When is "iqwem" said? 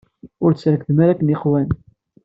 1.35-1.69